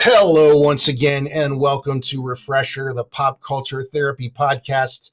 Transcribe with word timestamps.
Hello, 0.00 0.58
once 0.58 0.88
again, 0.88 1.26
and 1.26 1.60
welcome 1.60 2.00
to 2.00 2.22
Refresher, 2.22 2.94
the 2.94 3.04
pop 3.04 3.42
culture 3.42 3.82
therapy 3.82 4.30
podcast. 4.30 5.10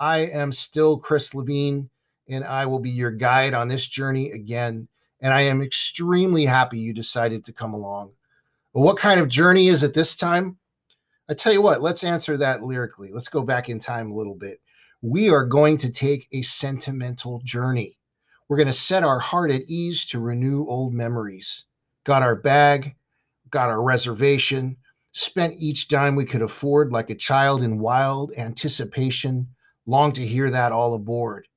I 0.00 0.20
am 0.20 0.52
still 0.52 0.96
Chris 0.96 1.34
Levine, 1.34 1.90
and 2.30 2.44
I 2.44 2.64
will 2.64 2.80
be 2.80 2.88
your 2.88 3.10
guide 3.10 3.52
on 3.52 3.68
this 3.68 3.86
journey 3.86 4.30
again. 4.30 4.88
And 5.22 5.32
I 5.32 5.42
am 5.42 5.62
extremely 5.62 6.44
happy 6.44 6.78
you 6.78 6.92
decided 6.92 7.44
to 7.44 7.52
come 7.52 7.72
along. 7.72 8.12
But 8.74 8.80
what 8.80 8.98
kind 8.98 9.20
of 9.20 9.28
journey 9.28 9.68
is 9.68 9.82
it 9.82 9.94
this 9.94 10.14
time? 10.14 10.58
I 11.30 11.34
tell 11.34 11.52
you 11.52 11.62
what, 11.62 11.80
let's 11.80 12.04
answer 12.04 12.36
that 12.36 12.62
lyrically. 12.62 13.10
Let's 13.10 13.28
go 13.28 13.42
back 13.42 13.70
in 13.70 13.78
time 13.78 14.10
a 14.10 14.14
little 14.14 14.34
bit. 14.34 14.60
We 15.00 15.30
are 15.30 15.46
going 15.46 15.78
to 15.78 15.90
take 15.90 16.28
a 16.32 16.42
sentimental 16.42 17.40
journey. 17.44 17.96
We're 18.48 18.58
going 18.58 18.66
to 18.66 18.72
set 18.72 19.04
our 19.04 19.18
heart 19.18 19.50
at 19.50 19.62
ease 19.62 20.04
to 20.06 20.20
renew 20.20 20.66
old 20.66 20.92
memories. 20.92 21.64
Got 22.04 22.22
our 22.22 22.36
bag, 22.36 22.96
got 23.50 23.70
our 23.70 23.80
reservation, 23.80 24.76
spent 25.12 25.54
each 25.58 25.88
dime 25.88 26.16
we 26.16 26.26
could 26.26 26.42
afford 26.42 26.92
like 26.92 27.08
a 27.08 27.14
child 27.14 27.62
in 27.62 27.78
wild 27.78 28.32
anticipation, 28.36 29.48
Long 29.86 30.12
to 30.12 30.26
hear 30.26 30.50
that 30.50 30.72
all 30.72 30.94
aboard. 30.94 31.48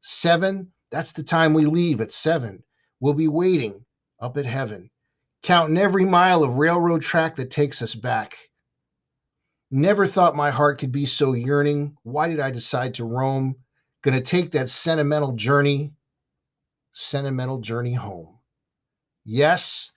Seven, 0.00 0.72
that's 0.90 1.12
the 1.12 1.22
time 1.22 1.54
we 1.54 1.66
leave 1.66 2.00
at 2.00 2.12
seven. 2.12 2.64
We'll 3.00 3.14
be 3.14 3.28
waiting 3.28 3.84
up 4.20 4.36
at 4.36 4.46
heaven, 4.46 4.90
counting 5.42 5.78
every 5.78 6.04
mile 6.04 6.44
of 6.44 6.54
railroad 6.54 7.02
track 7.02 7.36
that 7.36 7.50
takes 7.50 7.82
us 7.82 7.94
back. 7.94 8.36
Never 9.70 10.06
thought 10.06 10.36
my 10.36 10.50
heart 10.50 10.78
could 10.78 10.92
be 10.92 11.06
so 11.06 11.32
yearning. 11.32 11.96
Why 12.02 12.28
did 12.28 12.40
I 12.40 12.50
decide 12.50 12.94
to 12.94 13.04
roam? 13.04 13.56
Gonna 14.02 14.20
take 14.20 14.52
that 14.52 14.68
sentimental 14.68 15.32
journey, 15.32 15.92
sentimental 16.92 17.58
journey 17.58 17.94
home. 17.94 18.38
Yes, 19.24 19.92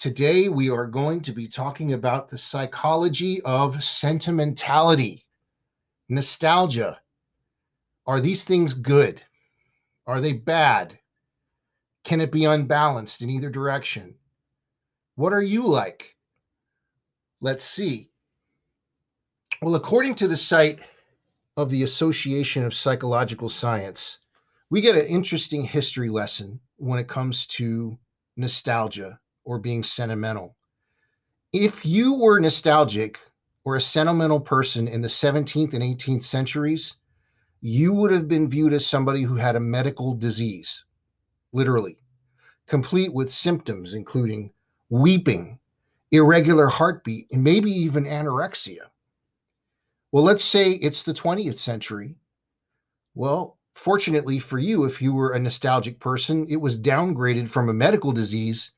Today, 0.00 0.48
we 0.48 0.70
are 0.70 0.86
going 0.86 1.20
to 1.20 1.30
be 1.30 1.46
talking 1.46 1.92
about 1.92 2.30
the 2.30 2.38
psychology 2.38 3.42
of 3.42 3.84
sentimentality, 3.84 5.26
nostalgia. 6.08 6.98
Are 8.06 8.18
these 8.18 8.44
things 8.44 8.72
good? 8.72 9.22
Are 10.06 10.22
they 10.22 10.32
bad? 10.32 10.98
Can 12.04 12.20
it 12.20 12.32
be 12.32 12.44
unbalanced 12.44 13.22
in 13.22 13.30
either 13.30 13.50
direction? 13.50 14.14
What 15.16 15.32
are 15.32 15.42
you 15.42 15.66
like? 15.66 16.16
Let's 17.40 17.64
see. 17.64 18.10
Well, 19.62 19.74
according 19.74 20.14
to 20.16 20.28
the 20.28 20.36
site 20.36 20.80
of 21.56 21.68
the 21.68 21.82
Association 21.82 22.64
of 22.64 22.72
Psychological 22.72 23.48
Science, 23.48 24.18
we 24.70 24.80
get 24.80 24.96
an 24.96 25.06
interesting 25.06 25.64
history 25.64 26.08
lesson 26.08 26.60
when 26.76 26.98
it 26.98 27.08
comes 27.08 27.46
to 27.46 27.98
nostalgia 28.36 29.20
or 29.44 29.58
being 29.58 29.82
sentimental. 29.82 30.56
If 31.52 31.84
you 31.84 32.14
were 32.14 32.40
nostalgic 32.40 33.18
or 33.64 33.76
a 33.76 33.80
sentimental 33.80 34.40
person 34.40 34.88
in 34.88 35.02
the 35.02 35.08
17th 35.08 35.74
and 35.74 35.82
18th 35.82 36.22
centuries, 36.22 36.96
you 37.60 37.92
would 37.92 38.12
have 38.12 38.28
been 38.28 38.48
viewed 38.48 38.72
as 38.72 38.86
somebody 38.86 39.22
who 39.22 39.36
had 39.36 39.56
a 39.56 39.60
medical 39.60 40.14
disease, 40.14 40.84
literally, 41.52 41.98
complete 42.66 43.12
with 43.12 43.32
symptoms 43.32 43.94
including 43.94 44.52
weeping, 44.88 45.58
irregular 46.10 46.66
heartbeat, 46.66 47.28
and 47.30 47.42
maybe 47.42 47.70
even 47.70 48.04
anorexia. 48.04 48.90
Well, 50.12 50.24
let's 50.24 50.44
say 50.44 50.72
it's 50.72 51.02
the 51.02 51.14
20th 51.14 51.58
century. 51.58 52.16
Well, 53.14 53.58
fortunately 53.74 54.38
for 54.38 54.58
you, 54.58 54.84
if 54.84 55.00
you 55.00 55.12
were 55.12 55.32
a 55.32 55.38
nostalgic 55.38 56.00
person, 56.00 56.46
it 56.48 56.56
was 56.56 56.78
downgraded 56.78 57.48
from 57.48 57.68
a 57.68 57.74
medical 57.74 58.12
disease 58.12 58.72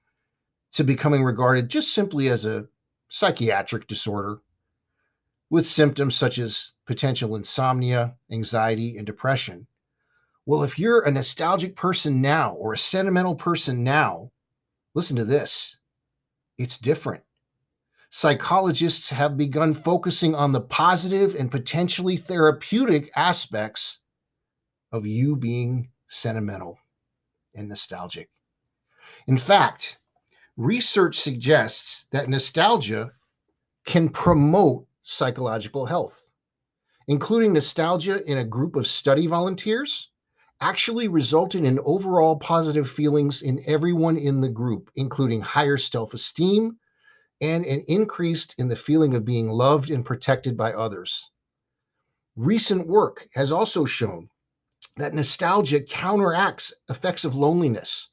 to 0.72 0.84
becoming 0.84 1.22
regarded 1.22 1.68
just 1.68 1.94
simply 1.94 2.28
as 2.28 2.44
a 2.44 2.66
psychiatric 3.08 3.86
disorder 3.86 4.40
with 5.50 5.66
symptoms 5.66 6.16
such 6.16 6.38
as 6.38 6.72
potential 6.86 7.36
insomnia, 7.36 8.14
anxiety, 8.30 8.96
and 8.96 9.06
depression. 9.06 9.66
Well, 10.44 10.64
if 10.64 10.78
you're 10.78 11.02
a 11.02 11.10
nostalgic 11.10 11.76
person 11.76 12.20
now 12.20 12.54
or 12.54 12.72
a 12.72 12.78
sentimental 12.78 13.36
person 13.36 13.84
now, 13.84 14.32
listen 14.94 15.16
to 15.16 15.24
this 15.24 15.78
it's 16.58 16.78
different. 16.78 17.22
Psychologists 18.10 19.08
have 19.10 19.38
begun 19.38 19.72
focusing 19.72 20.34
on 20.34 20.52
the 20.52 20.60
positive 20.60 21.34
and 21.34 21.50
potentially 21.50 22.16
therapeutic 22.16 23.10
aspects 23.16 24.00
of 24.90 25.06
you 25.06 25.34
being 25.34 25.88
sentimental 26.08 26.78
and 27.54 27.68
nostalgic. 27.68 28.28
In 29.26 29.38
fact, 29.38 29.98
research 30.56 31.18
suggests 31.18 32.06
that 32.10 32.28
nostalgia 32.28 33.12
can 33.86 34.10
promote 34.10 34.86
psychological 35.00 35.86
health, 35.86 36.26
including 37.08 37.54
nostalgia 37.54 38.22
in 38.30 38.38
a 38.38 38.44
group 38.44 38.76
of 38.76 38.86
study 38.86 39.26
volunteers 39.26 40.10
actually 40.62 41.08
resulted 41.08 41.64
in 41.64 41.80
overall 41.84 42.36
positive 42.36 42.88
feelings 42.88 43.42
in 43.42 43.60
everyone 43.66 44.16
in 44.16 44.40
the 44.40 44.48
group, 44.48 44.90
including 44.94 45.40
higher 45.40 45.76
self 45.76 46.14
esteem 46.14 46.76
and 47.40 47.66
an 47.66 47.84
increase 47.88 48.46
in 48.56 48.68
the 48.68 48.76
feeling 48.76 49.12
of 49.12 49.24
being 49.24 49.48
loved 49.48 49.90
and 49.90 50.06
protected 50.06 50.56
by 50.56 50.72
others. 50.72 51.32
Recent 52.36 52.86
work 52.86 53.28
has 53.34 53.50
also 53.50 53.84
shown 53.84 54.28
that 54.96 55.14
nostalgia 55.14 55.80
counteracts 55.80 56.72
effects 56.88 57.24
of 57.24 57.34
loneliness 57.34 58.08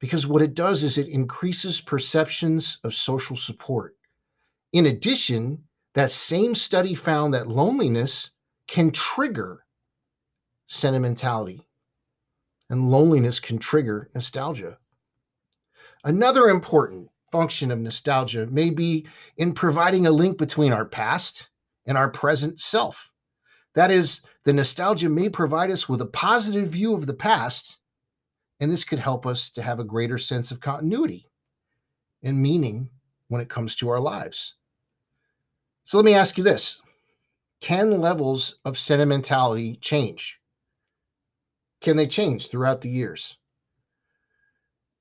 because 0.00 0.26
what 0.26 0.42
it 0.42 0.54
does 0.54 0.82
is 0.82 0.98
it 0.98 1.06
increases 1.06 1.80
perceptions 1.80 2.78
of 2.82 2.92
social 2.92 3.36
support. 3.36 3.94
In 4.72 4.86
addition, 4.86 5.62
that 5.94 6.10
same 6.10 6.56
study 6.56 6.96
found 6.96 7.32
that 7.32 7.46
loneliness 7.46 8.32
can 8.66 8.90
trigger 8.90 9.61
sentimentality, 10.66 11.66
and 12.70 12.90
loneliness 12.90 13.40
can 13.40 13.58
trigger 13.58 14.10
nostalgia. 14.14 14.78
Another 16.04 16.48
important 16.48 17.08
function 17.30 17.70
of 17.70 17.78
nostalgia 17.78 18.46
may 18.46 18.70
be 18.70 19.06
in 19.36 19.54
providing 19.54 20.06
a 20.06 20.10
link 20.10 20.38
between 20.38 20.72
our 20.72 20.84
past 20.84 21.48
and 21.86 21.96
our 21.96 22.10
present 22.10 22.60
self. 22.60 23.12
That 23.74 23.90
is, 23.90 24.20
the 24.44 24.52
nostalgia 24.52 25.08
may 25.08 25.28
provide 25.28 25.70
us 25.70 25.88
with 25.88 26.00
a 26.00 26.06
positive 26.06 26.68
view 26.68 26.94
of 26.94 27.06
the 27.06 27.14
past 27.14 27.78
and 28.62 28.70
this 28.70 28.84
could 28.84 29.00
help 29.00 29.26
us 29.26 29.50
to 29.50 29.60
have 29.60 29.80
a 29.80 29.84
greater 29.84 30.18
sense 30.18 30.52
of 30.52 30.60
continuity 30.60 31.26
and 32.22 32.40
meaning 32.40 32.90
when 33.26 33.40
it 33.40 33.48
comes 33.48 33.74
to 33.74 33.88
our 33.88 33.98
lives. 33.98 34.54
So 35.82 35.98
let 35.98 36.04
me 36.04 36.14
ask 36.14 36.38
you 36.38 36.44
this 36.44 36.80
Can 37.60 38.00
levels 38.00 38.60
of 38.64 38.78
sentimentality 38.78 39.78
change? 39.80 40.38
Can 41.82 41.96
they 41.96 42.06
change 42.06 42.48
throughout 42.48 42.80
the 42.80 42.88
years? 42.88 43.36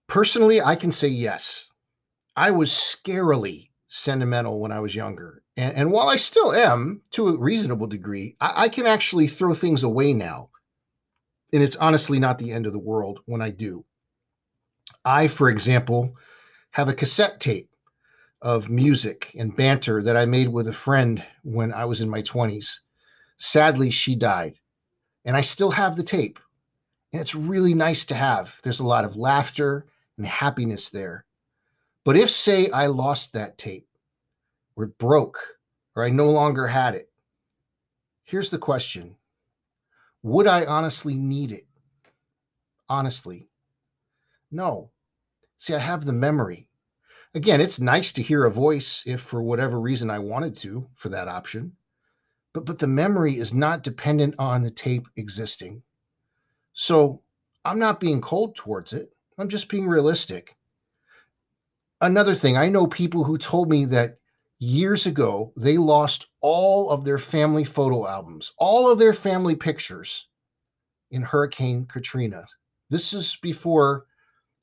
Personally, 0.07 0.61
I 0.61 0.75
can 0.75 0.91
say 0.91 1.07
yes. 1.07 1.69
I 2.35 2.51
was 2.51 2.71
scarily 2.71 3.69
sentimental 3.87 4.59
when 4.59 4.71
I 4.71 4.79
was 4.79 4.95
younger. 4.95 5.43
And, 5.55 5.75
and 5.75 5.91
while 5.91 6.09
I 6.09 6.15
still 6.15 6.53
am 6.53 7.01
to 7.11 7.29
a 7.29 7.37
reasonable 7.37 7.87
degree, 7.87 8.35
I, 8.41 8.63
I 8.63 8.69
can 8.69 8.85
actually 8.85 9.27
throw 9.27 9.53
things 9.53 9.83
away 9.83 10.13
now 10.13 10.49
and 11.53 11.63
it's 11.63 11.75
honestly 11.77 12.19
not 12.19 12.37
the 12.37 12.51
end 12.51 12.65
of 12.65 12.73
the 12.73 12.79
world 12.79 13.19
when 13.25 13.41
I 13.41 13.49
do. 13.49 13.85
I, 15.03 15.27
for 15.27 15.49
example, 15.49 16.15
have 16.71 16.87
a 16.87 16.93
cassette 16.93 17.39
tape 17.39 17.69
of 18.41 18.69
music 18.69 19.35
and 19.37 19.55
banter 19.55 20.01
that 20.01 20.17
I 20.17 20.25
made 20.25 20.49
with 20.49 20.67
a 20.67 20.73
friend 20.73 21.23
when 21.43 21.73
I 21.73 21.85
was 21.85 22.01
in 22.01 22.09
my 22.09 22.21
20s. 22.21 22.79
Sadly, 23.37 23.89
she 23.89 24.15
died, 24.15 24.55
and 25.25 25.35
I 25.35 25.41
still 25.41 25.71
have 25.71 25.95
the 25.95 26.03
tape. 26.03 26.39
And 27.13 27.21
it's 27.21 27.35
really 27.35 27.73
nice 27.73 28.05
to 28.05 28.15
have. 28.15 28.59
There's 28.63 28.79
a 28.79 28.85
lot 28.85 29.05
of 29.05 29.17
laughter 29.17 29.85
and 30.17 30.25
happiness 30.25 30.89
there. 30.89 31.25
But 32.03 32.17
if, 32.17 32.31
say, 32.31 32.69
I 32.69 32.87
lost 32.87 33.33
that 33.33 33.57
tape, 33.57 33.87
or 34.75 34.85
it 34.85 34.97
broke, 34.97 35.39
or 35.95 36.03
I 36.03 36.09
no 36.09 36.29
longer 36.29 36.67
had 36.67 36.95
it, 36.95 37.11
here's 38.23 38.49
the 38.49 38.57
question 38.57 39.15
would 40.23 40.45
I 40.45 40.65
honestly 40.65 41.15
need 41.15 41.51
it? 41.51 41.65
Honestly, 42.87 43.49
no. 44.51 44.91
See, 45.57 45.73
I 45.73 45.79
have 45.79 46.05
the 46.05 46.13
memory. 46.13 46.67
Again, 47.33 47.61
it's 47.61 47.79
nice 47.79 48.11
to 48.13 48.21
hear 48.21 48.45
a 48.45 48.51
voice 48.51 49.03
if 49.05 49.21
for 49.21 49.41
whatever 49.41 49.79
reason 49.79 50.09
I 50.09 50.19
wanted 50.19 50.55
to 50.57 50.87
for 50.95 51.09
that 51.09 51.27
option. 51.27 51.73
But 52.53 52.65
but 52.65 52.79
the 52.79 52.87
memory 52.87 53.37
is 53.37 53.53
not 53.53 53.83
dependent 53.83 54.35
on 54.37 54.63
the 54.63 54.71
tape 54.71 55.07
existing. 55.15 55.83
So 56.73 57.21
I'm 57.65 57.79
not 57.79 57.99
being 57.99 58.21
cold 58.21 58.55
towards 58.55 58.93
it. 58.93 59.11
I'm 59.37 59.49
just 59.49 59.69
being 59.69 59.87
realistic. 59.87 60.55
Another 61.99 62.33
thing, 62.33 62.57
I 62.57 62.67
know 62.67 62.87
people 62.87 63.23
who 63.23 63.37
told 63.37 63.69
me 63.69 63.85
that 63.85 64.17
years 64.59 65.05
ago 65.05 65.53
they 65.57 65.77
lost 65.77 66.27
all 66.39 66.89
of 66.89 67.03
their 67.03 67.17
family 67.17 67.63
photo 67.63 68.07
albums, 68.07 68.53
all 68.57 68.91
of 68.91 68.99
their 68.99 69.13
family 69.13 69.55
pictures 69.55 70.27
in 71.11 71.23
Hurricane 71.23 71.85
Katrina. 71.85 72.45
This 72.89 73.13
is 73.13 73.37
before 73.41 74.05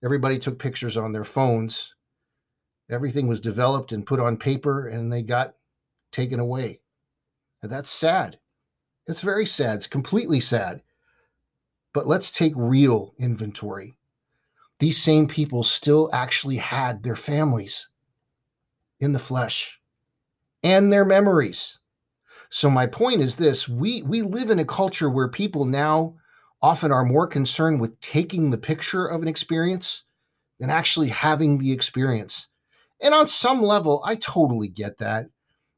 everybody 0.05 0.39
took 0.39 0.59
pictures 0.59 0.97
on 0.97 1.13
their 1.13 1.25
phones. 1.25 1.95
Everything 2.91 3.27
was 3.27 3.41
developed 3.41 3.93
and 3.93 4.07
put 4.07 4.21
on 4.21 4.37
paper 4.37 4.89
and 4.89 5.13
they 5.13 5.23
got 5.23 5.55
taken 6.13 6.41
away. 6.41 6.81
And 7.63 7.71
that's 7.71 7.91
sad. 7.91 8.39
It's 9.07 9.21
very 9.21 9.47
sad. 9.47 9.77
It's 9.77 9.87
completely 9.87 10.41
sad. 10.41 10.83
But 11.93 12.07
let's 12.07 12.31
take 12.31 12.53
real 12.55 13.15
inventory. 13.19 13.97
These 14.79 15.03
same 15.03 15.27
people 15.27 15.65
still 15.65 16.09
actually 16.13 16.59
had 16.59 17.03
their 17.03 17.17
families 17.17 17.89
in 19.01 19.13
the 19.13 19.19
flesh 19.19 19.81
and 20.63 20.93
their 20.93 21.05
memories. 21.05 21.79
So 22.51 22.71
my 22.71 22.87
point 22.87 23.21
is 23.21 23.37
this, 23.37 23.69
we 23.69 24.03
we 24.03 24.23
live 24.23 24.51
in 24.51 24.59
a 24.59 24.65
culture 24.65 25.11
where 25.11 25.29
people 25.29 25.65
now 25.65 26.15
often 26.63 26.93
are 26.93 27.05
more 27.05 27.27
concerned 27.27 27.81
with 27.81 28.01
taking 28.01 28.51
the 28.51 28.59
picture 28.59 29.07
of 29.07 29.23
an 29.23 29.29
experience 29.29 30.05
than 30.59 30.71
actually 30.71 31.09
having 31.09 31.59
the 31.59 31.73
experience. 31.73 32.49
And 33.01 33.15
on 33.15 33.27
some 33.27 33.63
level, 33.63 34.03
I 34.05 34.17
totally 34.17 34.69
get 34.69 34.99
that. 34.99 35.29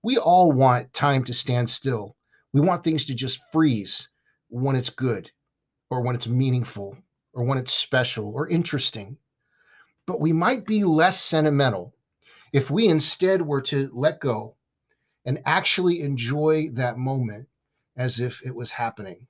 We 0.02 0.16
all 0.16 0.52
want 0.52 0.94
time 0.94 1.24
to 1.24 1.34
stand 1.34 1.68
still. 1.68 2.16
We 2.52 2.60
want 2.60 2.82
things 2.82 3.04
to 3.06 3.14
just 3.14 3.40
freeze 3.52 4.08
when 4.48 4.76
it's 4.76 4.90
good 4.90 5.30
or 5.90 6.00
when 6.00 6.14
it's 6.14 6.28
meaningful 6.28 6.96
or 7.34 7.44
when 7.44 7.58
it's 7.58 7.72
special 7.72 8.32
or 8.34 8.48
interesting. 8.48 9.19
But 10.06 10.20
we 10.20 10.32
might 10.32 10.64
be 10.64 10.84
less 10.84 11.20
sentimental 11.20 11.94
if 12.52 12.70
we 12.70 12.88
instead 12.88 13.42
were 13.42 13.60
to 13.62 13.90
let 13.92 14.20
go 14.20 14.54
and 15.25 15.42
actually 15.44 16.00
enjoy 16.00 16.70
that 16.72 16.96
moment 16.96 17.48
as 17.96 18.19
if 18.19 18.42
it 18.44 18.54
was 18.54 18.72
happening. 18.72 19.26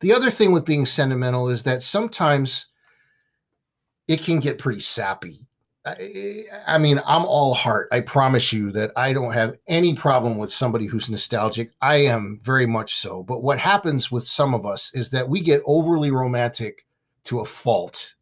The 0.00 0.12
other 0.12 0.30
thing 0.30 0.52
with 0.52 0.64
being 0.64 0.84
sentimental 0.84 1.48
is 1.48 1.62
that 1.62 1.82
sometimes 1.82 2.66
it 4.06 4.22
can 4.22 4.40
get 4.40 4.58
pretty 4.58 4.80
sappy. 4.80 5.46
I, 5.84 6.78
mean, 6.78 7.00
I'm 7.04 7.24
all 7.24 7.54
heart. 7.54 7.88
I 7.90 8.00
promise 8.00 8.52
you 8.52 8.70
that 8.72 8.92
I 8.96 9.12
don't 9.12 9.32
have 9.32 9.56
any 9.66 9.94
problem 9.94 10.38
with 10.38 10.52
somebody 10.52 10.86
who's 10.86 11.10
nostalgic. 11.10 11.72
I 11.80 11.96
am 11.96 12.38
very 12.42 12.66
much 12.66 12.96
so. 12.96 13.24
But 13.24 13.42
what 13.42 13.58
happens 13.58 14.10
with 14.10 14.28
some 14.28 14.54
of 14.54 14.64
us 14.64 14.92
is 14.94 15.10
that 15.10 15.28
we 15.28 15.40
get 15.40 15.60
overly 15.66 16.12
romantic 16.12 16.86
to 17.24 17.40
a 17.40 17.44
fault. 17.44 18.14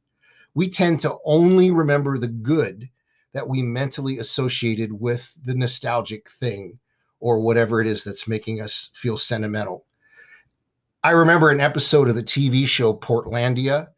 We 0.54 0.70
tend 0.70 1.00
to 1.00 1.16
only 1.24 1.70
remember 1.70 2.16
the 2.16 2.28
good 2.28 2.88
that 3.32 3.48
we 3.48 3.62
mentally 3.62 4.18
associated 4.18 4.98
with 4.98 5.36
the 5.44 5.54
nostalgic 5.54 6.30
thing 6.30 6.78
or 7.20 7.40
whatever 7.40 7.80
it 7.82 7.86
is 7.86 8.04
that's 8.04 8.26
making 8.26 8.60
us 8.60 8.90
feel 8.94 9.18
sentimental. 9.18 9.84
I 11.04 11.10
remember 11.10 11.50
an 11.50 11.60
episode 11.60 12.08
of 12.08 12.14
the 12.14 12.22
TV 12.22 12.66
show 12.66 12.94
Portlandia 12.94 13.88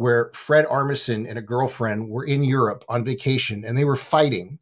where 0.00 0.30
Fred 0.32 0.64
Armisen 0.64 1.28
and 1.28 1.38
a 1.38 1.42
girlfriend 1.42 2.08
were 2.08 2.24
in 2.24 2.42
Europe 2.42 2.86
on 2.88 3.04
vacation 3.04 3.64
and 3.66 3.76
they 3.76 3.84
were 3.84 3.96
fighting, 3.96 4.58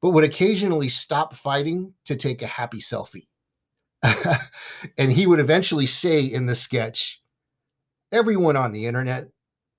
but 0.00 0.10
would 0.10 0.22
occasionally 0.22 0.88
stop 0.88 1.34
fighting 1.34 1.92
to 2.04 2.14
take 2.14 2.40
a 2.40 2.46
happy 2.46 2.78
selfie. 2.80 3.26
and 4.98 5.12
he 5.12 5.26
would 5.26 5.40
eventually 5.40 5.86
say 5.86 6.24
in 6.24 6.46
the 6.46 6.54
sketch, 6.54 7.20
Everyone 8.12 8.56
on 8.56 8.72
the 8.72 8.86
internet, 8.86 9.28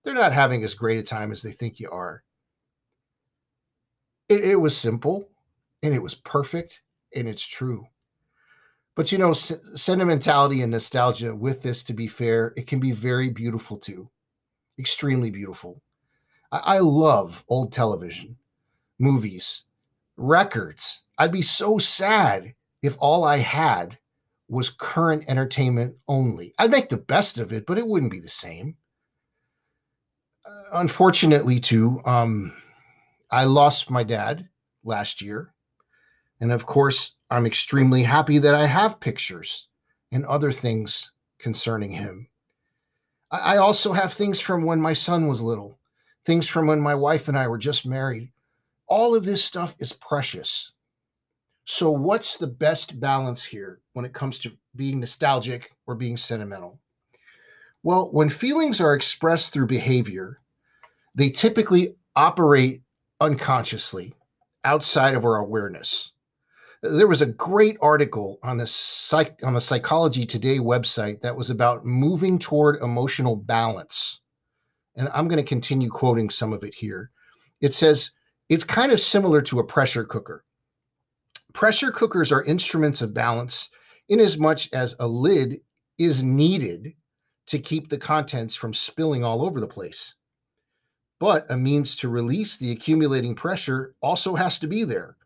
they're 0.03 0.13
not 0.13 0.33
having 0.33 0.63
as 0.63 0.73
great 0.73 0.97
a 0.97 1.03
time 1.03 1.31
as 1.31 1.41
they 1.41 1.51
think 1.53 1.79
you 1.79 1.89
are. 1.89 2.23
It, 4.29 4.43
it 4.43 4.55
was 4.55 4.75
simple 4.75 5.29
and 5.81 5.93
it 5.93 6.01
was 6.01 6.15
perfect 6.15 6.81
and 7.15 7.27
it's 7.29 7.45
true. 7.45 7.88
But 8.95 9.11
you 9.11 9.17
know, 9.17 9.31
s- 9.31 9.59
sentimentality 9.75 10.61
and 10.61 10.71
nostalgia 10.71 11.35
with 11.35 11.61
this, 11.61 11.83
to 11.83 11.93
be 11.93 12.07
fair, 12.07 12.53
it 12.57 12.67
can 12.67 12.79
be 12.79 12.91
very 12.91 13.29
beautiful 13.29 13.77
too. 13.77 14.09
Extremely 14.79 15.31
beautiful. 15.31 15.81
I, 16.51 16.59
I 16.75 16.79
love 16.79 17.44
old 17.47 17.71
television, 17.71 18.38
movies, 19.00 19.63
records. 20.18 21.01
I'd 21.18 21.31
be 21.31 21.41
so 21.41 21.77
sad 21.77 22.53
if 22.81 22.97
all 23.00 23.23
I 23.23 23.38
had 23.38 23.97
was 24.47 24.69
current 24.69 25.23
entertainment 25.27 25.95
only. 26.07 26.53
I'd 26.59 26.71
make 26.71 26.89
the 26.89 26.97
best 26.97 27.38
of 27.38 27.53
it, 27.53 27.65
but 27.65 27.77
it 27.77 27.88
wouldn't 27.88 28.12
be 28.12 28.19
the 28.19 28.27
same. 28.27 28.75
Uh, 30.45 30.79
unfortunately, 30.79 31.59
too, 31.59 32.01
um, 32.06 32.53
I 33.29 33.45
lost 33.45 33.89
my 33.89 34.03
dad 34.03 34.50
last 34.83 35.21
year. 35.21 35.53
And 36.41 36.51
of 36.51 36.65
course, 36.65 37.15
I'm 37.29 37.45
extremely 37.45 38.03
happy 38.03 38.39
that 38.39 38.56
I 38.56 38.65
have 38.65 39.00
pictures 39.00 39.67
and 40.12 40.25
other 40.25 40.51
things 40.51 41.12
concerning 41.39 41.91
him. 41.91 42.27
I 43.31 43.57
also 43.57 43.93
have 43.93 44.13
things 44.13 44.41
from 44.41 44.65
when 44.65 44.81
my 44.81 44.93
son 44.93 45.27
was 45.27 45.41
little, 45.41 45.79
things 46.25 46.47
from 46.47 46.67
when 46.67 46.81
my 46.81 46.93
wife 46.93 47.29
and 47.29 47.37
I 47.37 47.47
were 47.47 47.57
just 47.57 47.85
married. 47.85 48.29
All 48.87 49.15
of 49.15 49.23
this 49.23 49.43
stuff 49.43 49.73
is 49.79 49.93
precious. 49.93 50.73
So, 51.63 51.89
what's 51.89 52.35
the 52.35 52.47
best 52.47 52.99
balance 52.99 53.43
here 53.43 53.79
when 53.93 54.03
it 54.03 54.13
comes 54.13 54.39
to 54.39 54.51
being 54.75 54.99
nostalgic 54.99 55.71
or 55.87 55.95
being 55.95 56.17
sentimental? 56.17 56.79
Well, 57.83 58.09
when 58.11 58.29
feelings 58.29 58.81
are 58.81 58.93
expressed 58.93 59.53
through 59.53 59.67
behavior, 59.67 60.41
they 61.15 61.29
typically 61.29 61.95
operate 62.15 62.81
unconsciously 63.21 64.13
outside 64.65 65.15
of 65.15 65.23
our 65.23 65.37
awareness 65.37 66.11
there 66.83 67.07
was 67.07 67.21
a 67.21 67.27
great 67.27 67.77
article 67.81 68.39
on 68.41 68.57
the 68.57 68.65
psych 68.65 69.39
on 69.43 69.53
the 69.53 69.61
Psychology 69.61 70.25
Today 70.25 70.57
website 70.57 71.21
that 71.21 71.35
was 71.35 71.51
about 71.51 71.85
moving 71.85 72.39
toward 72.39 72.81
emotional 72.81 73.35
balance. 73.35 74.21
And 74.95 75.07
I'm 75.13 75.27
going 75.27 75.37
to 75.37 75.47
continue 75.47 75.89
quoting 75.89 76.29
some 76.29 76.53
of 76.53 76.63
it 76.63 76.73
here. 76.73 77.11
It 77.61 77.73
says 77.73 78.11
it's 78.49 78.63
kind 78.63 78.91
of 78.91 78.99
similar 78.99 79.41
to 79.43 79.59
a 79.59 79.63
pressure 79.63 80.03
cooker. 80.03 80.43
Pressure 81.53 81.91
cookers 81.91 82.31
are 82.31 82.43
instruments 82.43 83.01
of 83.01 83.13
balance 83.13 83.69
in 84.09 84.19
as 84.19 84.37
much 84.37 84.73
as 84.73 84.95
a 84.99 85.07
lid 85.07 85.59
is 85.99 86.23
needed 86.23 86.93
to 87.45 87.59
keep 87.59 87.89
the 87.89 87.97
contents 87.97 88.55
from 88.55 88.73
spilling 88.73 89.23
all 89.23 89.45
over 89.45 89.59
the 89.59 89.67
place. 89.67 90.15
But 91.19 91.45
a 91.50 91.57
means 91.57 91.95
to 91.97 92.09
release 92.09 92.57
the 92.57 92.71
accumulating 92.71 93.35
pressure 93.35 93.93
also 94.01 94.33
has 94.33 94.57
to 94.59 94.67
be 94.67 94.83
there 94.83 95.17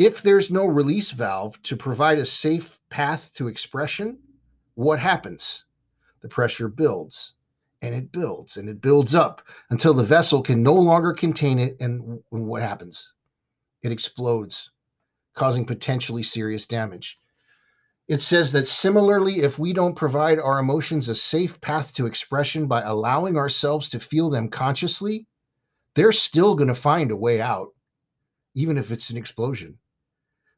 if 0.00 0.22
there's 0.22 0.50
no 0.50 0.64
release 0.64 1.10
valve 1.10 1.60
to 1.60 1.76
provide 1.76 2.18
a 2.18 2.24
safe 2.24 2.80
path 2.88 3.32
to 3.34 3.48
expression, 3.48 4.18
what 4.72 4.98
happens? 4.98 5.66
The 6.22 6.28
pressure 6.28 6.68
builds 6.68 7.34
and 7.82 7.94
it 7.94 8.10
builds 8.10 8.56
and 8.56 8.66
it 8.70 8.80
builds 8.80 9.14
up 9.14 9.42
until 9.68 9.92
the 9.92 10.02
vessel 10.02 10.40
can 10.40 10.62
no 10.62 10.72
longer 10.72 11.12
contain 11.12 11.58
it. 11.58 11.76
And 11.80 12.22
what 12.30 12.62
happens? 12.62 13.12
It 13.82 13.92
explodes, 13.92 14.70
causing 15.34 15.66
potentially 15.66 16.22
serious 16.22 16.66
damage. 16.66 17.18
It 18.08 18.22
says 18.22 18.52
that 18.52 18.68
similarly, 18.68 19.40
if 19.40 19.58
we 19.58 19.74
don't 19.74 19.94
provide 19.94 20.38
our 20.38 20.60
emotions 20.60 21.10
a 21.10 21.14
safe 21.14 21.60
path 21.60 21.92
to 21.96 22.06
expression 22.06 22.66
by 22.66 22.80
allowing 22.80 23.36
ourselves 23.36 23.90
to 23.90 24.00
feel 24.00 24.30
them 24.30 24.48
consciously, 24.48 25.26
they're 25.94 26.10
still 26.10 26.54
going 26.54 26.68
to 26.68 26.74
find 26.74 27.10
a 27.10 27.16
way 27.16 27.42
out, 27.42 27.74
even 28.54 28.78
if 28.78 28.90
it's 28.90 29.10
an 29.10 29.18
explosion 29.18 29.76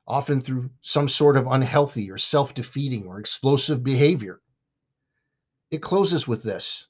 often 0.07 0.41
through 0.41 0.71
some 0.81 1.09
sort 1.09 1.37
of 1.37 1.47
unhealthy 1.47 2.11
or 2.11 2.19
self 2.19 2.55
defeating 2.55 3.07
or 3.07 3.19
explosive 3.19 3.83
behavior. 3.83 4.41
It 5.71 5.83
closes 5.83 6.29
with 6.29 6.43
this. 6.43 6.89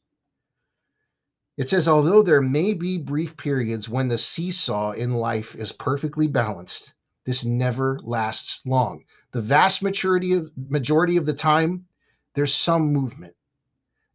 It 1.56 1.68
says, 1.68 1.86
although 1.86 2.22
there 2.22 2.40
may 2.40 2.72
be 2.72 2.98
brief 2.98 3.36
periods 3.36 3.88
when 3.88 4.08
the 4.08 4.18
seesaw 4.18 4.92
in 4.92 5.14
life 5.14 5.54
is 5.54 5.70
perfectly 5.70 6.26
balanced, 6.26 6.94
this 7.24 7.44
never 7.44 8.00
lasts 8.02 8.62
long. 8.64 9.04
The 9.32 9.42
vast 9.42 9.82
majority 9.82 10.32
of, 10.32 10.50
majority 10.68 11.16
of 11.16 11.26
the 11.26 11.34
time, 11.34 11.86
there's 12.34 12.54
some 12.54 12.92
movement 12.92 13.34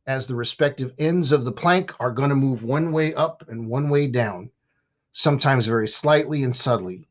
as 0.08 0.26
the 0.26 0.36
respective 0.36 0.94
ends 0.98 1.32
of 1.32 1.44
the 1.44 1.52
plank 1.52 1.94
are 2.00 2.12
going 2.12 2.30
to 2.30 2.36
move 2.36 2.64
one 2.64 2.92
way 2.94 3.14
up 3.14 3.44
and 3.50 3.70
one 3.70 3.90
way 3.90 4.08
down, 4.08 4.50
sometimes 5.12 5.66
very 5.66 5.88
slightly 5.88 6.44
and 6.44 6.56
subtly. 6.56 7.07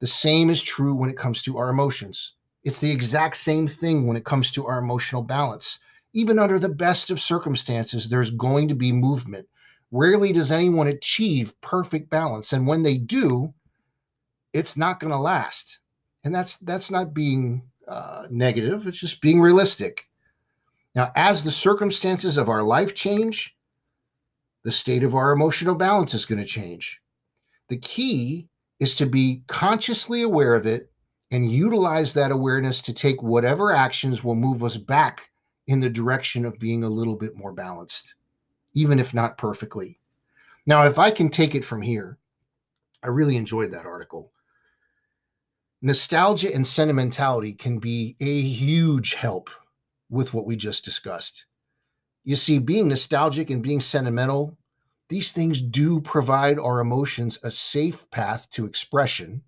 The 0.00 0.06
same 0.06 0.50
is 0.50 0.62
true 0.62 0.94
when 0.94 1.10
it 1.10 1.16
comes 1.16 1.42
to 1.42 1.58
our 1.58 1.68
emotions. 1.68 2.34
It's 2.64 2.78
the 2.78 2.90
exact 2.90 3.36
same 3.36 3.68
thing 3.68 4.06
when 4.06 4.16
it 4.16 4.24
comes 4.24 4.50
to 4.52 4.66
our 4.66 4.78
emotional 4.78 5.22
balance. 5.22 5.78
Even 6.12 6.38
under 6.38 6.58
the 6.58 6.68
best 6.68 7.10
of 7.10 7.20
circumstances, 7.20 8.08
there's 8.08 8.30
going 8.30 8.68
to 8.68 8.74
be 8.74 8.92
movement. 8.92 9.46
Rarely 9.92 10.32
does 10.32 10.50
anyone 10.50 10.88
achieve 10.88 11.58
perfect 11.60 12.10
balance. 12.10 12.52
And 12.52 12.66
when 12.66 12.82
they 12.82 12.98
do, 12.98 13.54
it's 14.52 14.76
not 14.76 15.00
going 15.00 15.12
to 15.12 15.18
last. 15.18 15.80
And 16.24 16.34
that's 16.34 16.56
that's 16.56 16.90
not 16.90 17.14
being 17.14 17.62
uh, 17.86 18.26
negative. 18.30 18.86
It's 18.86 18.98
just 18.98 19.20
being 19.20 19.40
realistic. 19.40 20.08
Now, 20.94 21.12
as 21.14 21.44
the 21.44 21.50
circumstances 21.50 22.36
of 22.36 22.48
our 22.48 22.62
life 22.62 22.94
change, 22.94 23.54
the 24.64 24.72
state 24.72 25.04
of 25.04 25.14
our 25.14 25.30
emotional 25.30 25.74
balance 25.74 26.14
is 26.14 26.26
going 26.26 26.40
to 26.40 26.44
change. 26.44 27.00
The 27.68 27.76
key 27.76 28.48
is 28.78 28.94
to 28.94 29.06
be 29.06 29.42
consciously 29.46 30.22
aware 30.22 30.54
of 30.54 30.66
it 30.66 30.90
and 31.30 31.50
utilize 31.50 32.14
that 32.14 32.30
awareness 32.30 32.80
to 32.82 32.92
take 32.92 33.22
whatever 33.22 33.72
actions 33.72 34.22
will 34.22 34.34
move 34.34 34.62
us 34.62 34.76
back 34.76 35.30
in 35.66 35.80
the 35.80 35.90
direction 35.90 36.44
of 36.44 36.58
being 36.58 36.84
a 36.84 36.88
little 36.88 37.16
bit 37.16 37.36
more 37.36 37.52
balanced, 37.52 38.14
even 38.74 38.98
if 38.98 39.12
not 39.12 39.38
perfectly. 39.38 39.98
Now, 40.66 40.84
if 40.84 40.98
I 40.98 41.10
can 41.10 41.28
take 41.28 41.54
it 41.54 41.64
from 41.64 41.82
here, 41.82 42.18
I 43.02 43.08
really 43.08 43.36
enjoyed 43.36 43.70
that 43.72 43.86
article. 43.86 44.32
Nostalgia 45.82 46.52
and 46.54 46.66
sentimentality 46.66 47.52
can 47.52 47.78
be 47.78 48.16
a 48.20 48.42
huge 48.42 49.14
help 49.14 49.50
with 50.10 50.34
what 50.34 50.46
we 50.46 50.56
just 50.56 50.84
discussed. 50.84 51.46
You 52.24 52.36
see, 52.36 52.58
being 52.58 52.88
nostalgic 52.88 53.50
and 53.50 53.62
being 53.62 53.80
sentimental, 53.80 54.56
these 55.08 55.32
things 55.32 55.62
do 55.62 56.00
provide 56.00 56.58
our 56.58 56.80
emotions 56.80 57.38
a 57.42 57.50
safe 57.50 58.10
path 58.10 58.50
to 58.50 58.66
expression 58.66 59.42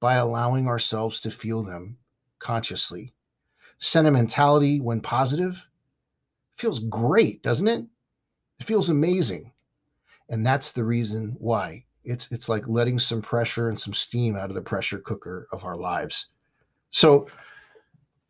by 0.00 0.14
allowing 0.14 0.68
ourselves 0.68 1.20
to 1.20 1.30
feel 1.30 1.62
them 1.62 1.96
consciously. 2.38 3.14
Sentimentality, 3.78 4.80
when 4.80 5.00
positive, 5.00 5.66
feels 6.56 6.78
great, 6.80 7.42
doesn't 7.42 7.68
it? 7.68 7.86
It 8.60 8.66
feels 8.66 8.90
amazing. 8.90 9.52
And 10.28 10.44
that's 10.46 10.72
the 10.72 10.84
reason 10.84 11.36
why. 11.38 11.84
It's 12.04 12.28
it's 12.30 12.48
like 12.48 12.66
letting 12.66 12.98
some 12.98 13.22
pressure 13.22 13.68
and 13.68 13.78
some 13.78 13.94
steam 13.94 14.36
out 14.36 14.50
of 14.50 14.56
the 14.56 14.62
pressure 14.62 14.98
cooker 14.98 15.46
of 15.52 15.64
our 15.64 15.76
lives. 15.76 16.26
So 16.90 17.28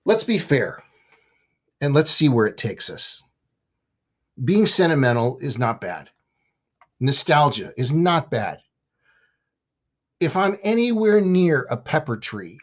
let's 0.05 0.25
be 0.25 0.39
fair 0.39 0.83
and 1.81 1.95
let's 1.95 2.11
see 2.11 2.29
where 2.29 2.47
it 2.47 2.57
takes 2.57 2.91
us. 2.91 3.23
Being 4.45 4.67
sentimental 4.67 5.39
is 5.41 5.59
not 5.59 5.81
bad. 5.81 6.11
Nostalgia 7.03 7.73
is 7.77 7.93
not 7.93 8.31
bad. 8.31 8.61
If 10.21 10.37
I'm 10.37 10.57
anywhere 10.63 11.21
near 11.21 11.67
a 11.69 11.77
pepper 11.77 12.17
tree, 12.17 12.61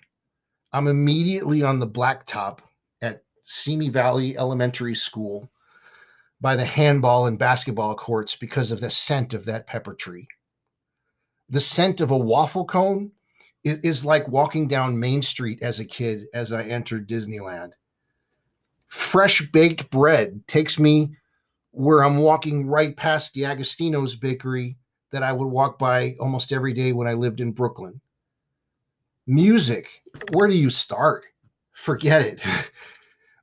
I'm 0.71 0.87
immediately 0.87 1.61
on 1.61 1.79
the 1.79 1.87
blacktop 1.87 2.59
at 3.01 3.23
Simi 3.43 3.89
Valley 3.89 4.37
Elementary 4.37 4.95
School 4.95 5.51
by 6.39 6.55
the 6.55 6.63
handball 6.63 7.25
and 7.25 7.37
basketball 7.37 7.95
courts 7.95 8.37
because 8.37 8.71
of 8.71 8.79
the 8.79 8.89
scent 8.89 9.33
of 9.33 9.43
that 9.43 9.67
pepper 9.67 9.93
tree. 9.93 10.25
The 11.49 11.59
scent 11.59 11.99
of 11.99 12.11
a 12.11 12.17
waffle 12.17 12.63
cone 12.63 13.11
is, 13.65 14.05
like 14.05 14.25
walking 14.29 14.69
down 14.69 14.97
Main 14.97 15.21
Street 15.21 15.61
as 15.61 15.81
a 15.81 15.85
kid 15.85 16.27
as 16.33 16.53
I 16.53 16.63
entered 16.63 17.09
Disneyland. 17.09 17.71
Fresh 18.87 19.51
baked 19.51 19.89
bread 19.89 20.47
takes 20.47 20.79
me 20.79 21.17
where 21.71 22.03
I'm 22.03 22.17
walking 22.17 22.67
right 22.67 22.95
past 22.95 23.33
the 23.33 23.45
Agostino's 23.45 24.15
bakery 24.15 24.77
that 25.11 25.23
I 25.23 25.31
would 25.31 25.47
walk 25.47 25.79
by 25.79 26.15
almost 26.19 26.51
every 26.51 26.73
day 26.73 26.91
when 26.93 27.07
I 27.07 27.13
lived 27.13 27.41
in 27.41 27.51
Brooklyn. 27.51 27.99
Music, 29.27 30.01
where 30.31 30.47
do 30.47 30.55
you 30.55 30.69
start? 30.69 31.25
Forget 31.73 32.21
it. 32.23 32.39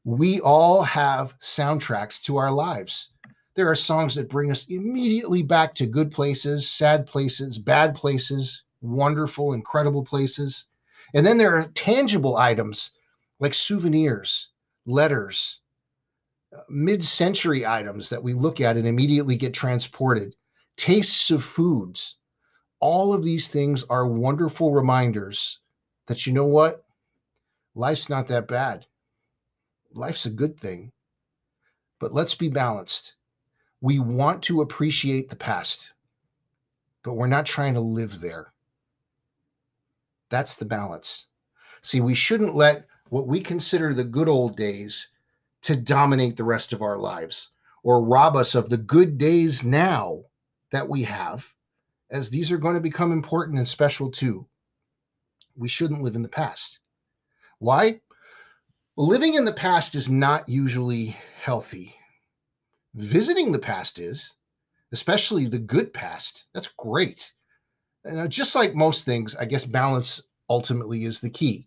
We 0.06 0.40
all 0.40 0.84
have 0.84 1.36
soundtracks 1.40 2.22
to 2.22 2.36
our 2.36 2.52
lives. 2.52 3.08
There 3.56 3.68
are 3.68 3.74
songs 3.74 4.14
that 4.14 4.28
bring 4.28 4.52
us 4.52 4.64
immediately 4.68 5.42
back 5.42 5.74
to 5.74 5.86
good 5.86 6.12
places, 6.12 6.68
sad 6.68 7.08
places, 7.08 7.58
bad 7.58 7.92
places, 7.92 8.62
wonderful, 8.80 9.52
incredible 9.52 10.04
places. 10.04 10.66
And 11.12 11.26
then 11.26 11.38
there 11.38 11.56
are 11.56 11.66
tangible 11.74 12.36
items 12.36 12.90
like 13.40 13.52
souvenirs, 13.52 14.50
letters, 14.86 15.60
uh, 16.56 16.62
mid 16.68 17.04
century 17.04 17.66
items 17.66 18.08
that 18.08 18.22
we 18.22 18.32
look 18.32 18.60
at 18.60 18.76
and 18.76 18.86
immediately 18.86 19.36
get 19.36 19.54
transported, 19.54 20.34
tastes 20.76 21.30
of 21.30 21.44
foods. 21.44 22.16
All 22.80 23.12
of 23.12 23.22
these 23.22 23.48
things 23.48 23.84
are 23.90 24.06
wonderful 24.06 24.72
reminders 24.72 25.60
that 26.06 26.26
you 26.26 26.32
know 26.32 26.46
what? 26.46 26.84
Life's 27.74 28.08
not 28.08 28.28
that 28.28 28.48
bad 28.48 28.86
life's 29.96 30.26
a 30.26 30.30
good 30.30 30.58
thing. 30.58 30.92
But 31.98 32.12
let's 32.12 32.34
be 32.34 32.48
balanced. 32.48 33.14
We 33.80 33.98
want 33.98 34.42
to 34.44 34.60
appreciate 34.60 35.28
the 35.28 35.36
past, 35.36 35.92
but 37.02 37.14
we're 37.14 37.26
not 37.26 37.46
trying 37.46 37.74
to 37.74 37.80
live 37.80 38.20
there. 38.20 38.52
That's 40.28 40.56
the 40.56 40.64
balance. 40.64 41.26
See, 41.82 42.00
we 42.00 42.14
shouldn't 42.14 42.54
let 42.54 42.86
what 43.08 43.28
we 43.28 43.40
consider 43.40 43.94
the 43.94 44.04
good 44.04 44.28
old 44.28 44.56
days 44.56 45.08
to 45.66 45.74
dominate 45.74 46.36
the 46.36 46.44
rest 46.44 46.72
of 46.72 46.80
our 46.80 46.96
lives 46.96 47.50
or 47.82 48.04
rob 48.04 48.36
us 48.36 48.54
of 48.54 48.68
the 48.68 48.76
good 48.76 49.18
days 49.18 49.64
now 49.64 50.22
that 50.70 50.88
we 50.88 51.02
have, 51.02 51.52
as 52.10 52.30
these 52.30 52.52
are 52.52 52.58
going 52.58 52.76
to 52.76 52.80
become 52.80 53.10
important 53.10 53.58
and 53.58 53.66
special 53.66 54.08
too. 54.08 54.46
We 55.56 55.66
shouldn't 55.66 56.02
live 56.02 56.14
in 56.14 56.22
the 56.22 56.28
past. 56.28 56.78
Why? 57.58 58.00
living 58.96 59.34
in 59.34 59.44
the 59.44 59.52
past 59.52 59.94
is 59.94 60.08
not 60.08 60.48
usually 60.48 61.16
healthy. 61.40 61.94
Visiting 62.94 63.52
the 63.52 63.58
past 63.58 63.98
is, 63.98 64.36
especially 64.92 65.48
the 65.48 65.58
good 65.58 65.92
past. 65.92 66.46
That's 66.54 66.68
great. 66.78 67.32
And 68.04 68.30
just 68.30 68.54
like 68.54 68.74
most 68.74 69.04
things, 69.04 69.34
I 69.34 69.44
guess 69.44 69.66
balance 69.66 70.22
ultimately 70.48 71.04
is 71.04 71.20
the 71.20 71.28
key. 71.28 71.66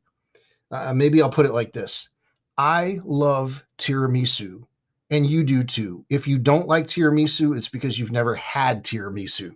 Uh, 0.72 0.94
maybe 0.94 1.22
I'll 1.22 1.30
put 1.30 1.46
it 1.46 1.54
like 1.54 1.74
this 1.74 2.10
I 2.60 2.98
love 3.06 3.64
tiramisu, 3.78 4.66
and 5.10 5.26
you 5.26 5.46
do 5.46 5.64
too. 5.64 6.04
If 6.10 6.28
you 6.28 6.38
don't 6.38 6.68
like 6.68 6.88
tiramisu, 6.88 7.56
it's 7.56 7.70
because 7.70 7.98
you've 7.98 8.12
never 8.12 8.36
had 8.36 8.84
tiramisu. 8.84 9.56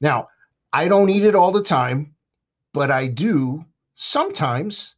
Now, 0.00 0.28
I 0.72 0.88
don't 0.88 1.10
eat 1.10 1.22
it 1.22 1.34
all 1.34 1.52
the 1.52 1.62
time, 1.62 2.14
but 2.72 2.90
I 2.90 3.08
do 3.08 3.66
sometimes. 3.92 4.94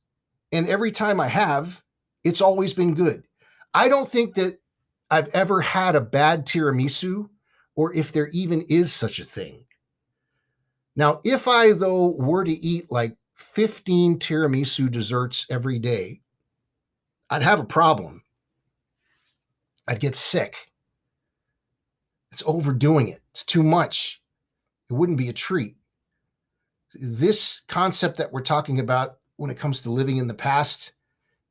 And 0.53 0.69
every 0.69 0.93
time 0.93 1.19
I 1.19 1.27
have, 1.27 1.83
it's 2.23 2.41
always 2.41 2.75
been 2.75 2.95
good. 2.95 3.25
I 3.75 3.89
don't 3.89 4.09
think 4.09 4.37
that 4.37 4.61
I've 5.11 5.29
ever 5.31 5.61
had 5.61 5.97
a 5.97 6.01
bad 6.01 6.47
tiramisu 6.47 7.29
or 7.75 7.93
if 7.93 8.13
there 8.13 8.29
even 8.29 8.63
is 8.69 8.93
such 8.93 9.19
a 9.19 9.25
thing. 9.25 9.65
Now, 10.95 11.21
if 11.25 11.49
I, 11.49 11.73
though, 11.73 12.15
were 12.19 12.45
to 12.45 12.53
eat 12.53 12.93
like 12.93 13.17
15 13.35 14.21
tiramisu 14.21 14.89
desserts 14.89 15.45
every 15.51 15.81
day, 15.81 16.21
I'd 17.33 17.43
have 17.43 17.61
a 17.61 17.65
problem. 17.65 18.23
I'd 19.89 20.01
get 20.01 20.15
sick. 20.15 20.71
It's 22.31 22.43
overdoing 22.45 23.09
it, 23.09 23.23
it's 23.31 23.43
too 23.43 23.63
much. 23.63 24.21
It 24.91 24.93
wouldn't 24.93 25.17
be 25.17 25.31
a 25.31 25.33
treat. 25.33 25.77
This 26.95 27.63
concept 27.69 28.19
that 28.19 28.31
we're 28.31 28.43
talking 28.43 28.81
about 28.81 29.17
when 29.37 29.51
it 29.51 29.59
comes 29.59 29.81
to 29.81 29.91
living 29.91 30.19
in 30.19 30.27
the 30.27 30.35
past 30.35 30.93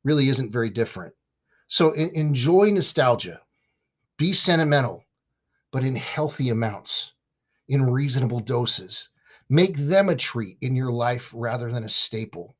really 0.04 0.30
isn't 0.30 0.52
very 0.52 0.70
different. 0.70 1.16
So 1.68 1.94
enjoy 1.94 2.70
nostalgia, 2.70 3.42
be 4.18 4.34
sentimental, 4.34 5.04
but 5.72 5.84
in 5.84 5.96
healthy 5.96 6.50
amounts, 6.50 7.14
in 7.70 7.90
reasonable 7.90 8.40
doses. 8.40 9.10
Make 9.50 9.78
them 9.78 10.10
a 10.10 10.16
treat 10.16 10.60
in 10.62 10.76
your 10.76 10.92
life 10.92 11.32
rather 11.34 11.72
than 11.72 11.86
a 11.86 11.90
staple. 11.90 12.56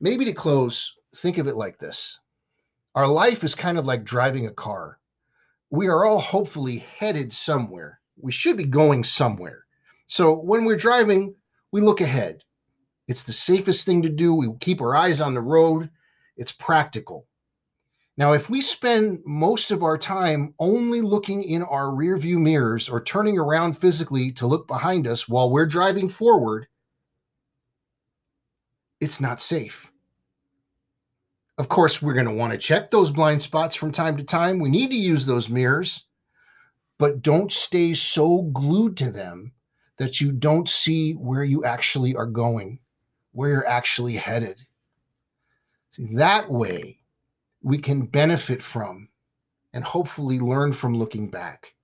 Maybe 0.00 0.24
to 0.24 0.32
close, 0.32 0.94
think 1.16 1.38
of 1.38 1.46
it 1.46 1.56
like 1.56 1.78
this 1.78 2.20
Our 2.94 3.06
life 3.06 3.44
is 3.44 3.54
kind 3.54 3.78
of 3.78 3.86
like 3.86 4.04
driving 4.04 4.46
a 4.46 4.52
car. 4.52 4.98
We 5.70 5.88
are 5.88 6.04
all 6.04 6.20
hopefully 6.20 6.84
headed 6.98 7.32
somewhere. 7.32 8.00
We 8.20 8.32
should 8.32 8.56
be 8.56 8.64
going 8.64 9.04
somewhere. 9.04 9.64
So 10.06 10.34
when 10.34 10.64
we're 10.64 10.76
driving, 10.76 11.34
we 11.70 11.80
look 11.80 12.00
ahead. 12.00 12.42
It's 13.08 13.22
the 13.22 13.32
safest 13.32 13.86
thing 13.86 14.02
to 14.02 14.10
do. 14.10 14.34
We 14.34 14.48
keep 14.60 14.80
our 14.80 14.94
eyes 14.94 15.20
on 15.20 15.34
the 15.34 15.40
road 15.40 15.90
it's 16.42 16.50
practical. 16.50 17.28
Now, 18.16 18.32
if 18.32 18.50
we 18.50 18.60
spend 18.60 19.20
most 19.24 19.70
of 19.70 19.84
our 19.84 19.96
time 19.96 20.54
only 20.58 21.00
looking 21.00 21.44
in 21.44 21.62
our 21.62 21.86
rearview 21.86 22.36
mirrors 22.36 22.88
or 22.88 23.00
turning 23.00 23.38
around 23.38 23.78
physically 23.78 24.32
to 24.32 24.48
look 24.48 24.66
behind 24.66 25.06
us 25.06 25.28
while 25.28 25.52
we're 25.52 25.66
driving 25.66 26.08
forward, 26.08 26.66
it's 29.00 29.20
not 29.20 29.40
safe. 29.40 29.91
Of 31.58 31.68
course, 31.68 32.00
we're 32.00 32.14
going 32.14 32.26
to 32.26 32.32
want 32.32 32.52
to 32.52 32.58
check 32.58 32.90
those 32.90 33.10
blind 33.10 33.42
spots 33.42 33.76
from 33.76 33.92
time 33.92 34.16
to 34.16 34.24
time. 34.24 34.58
We 34.58 34.70
need 34.70 34.88
to 34.90 34.96
use 34.96 35.26
those 35.26 35.48
mirrors, 35.48 36.04
but 36.98 37.22
don't 37.22 37.52
stay 37.52 37.94
so 37.94 38.42
glued 38.54 38.96
to 38.98 39.10
them 39.10 39.52
that 39.98 40.20
you 40.20 40.32
don't 40.32 40.68
see 40.68 41.12
where 41.12 41.44
you 41.44 41.64
actually 41.64 42.14
are 42.16 42.26
going, 42.26 42.80
where 43.32 43.50
you're 43.50 43.68
actually 43.68 44.16
headed. 44.16 44.60
See, 45.92 46.14
That 46.16 46.50
way, 46.50 46.98
we 47.62 47.78
can 47.78 48.06
benefit 48.06 48.62
from 48.62 49.08
and 49.74 49.84
hopefully 49.84 50.40
learn 50.40 50.72
from 50.72 50.96
looking 50.96 51.30
back, 51.30 51.74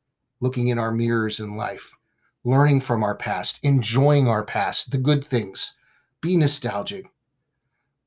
looking 0.40 0.68
in 0.68 0.78
our 0.78 0.92
mirrors 0.92 1.40
in 1.40 1.56
life, 1.56 1.94
learning 2.42 2.80
from 2.80 3.02
our 3.02 3.14
past, 3.14 3.58
enjoying 3.62 4.28
our 4.28 4.42
past, 4.42 4.90
the 4.90 4.98
good 4.98 5.24
things, 5.24 5.74
be 6.22 6.36
nostalgic. 6.36 7.06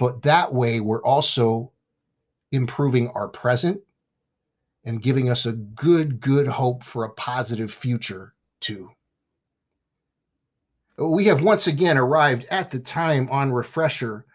But 0.01 0.23
that 0.23 0.51
way, 0.51 0.79
we're 0.79 1.03
also 1.03 1.71
improving 2.51 3.09
our 3.09 3.27
present 3.27 3.79
and 4.83 4.99
giving 4.99 5.29
us 5.29 5.45
a 5.45 5.51
good, 5.51 6.19
good 6.19 6.47
hope 6.47 6.83
for 6.83 7.03
a 7.03 7.11
positive 7.11 7.71
future, 7.71 8.33
too. 8.61 8.89
We 10.97 11.25
have 11.25 11.43
once 11.43 11.67
again 11.67 11.99
arrived 11.99 12.47
at 12.49 12.71
the 12.71 12.79
time 12.79 13.29
on 13.29 13.51
Refresher 13.51 14.25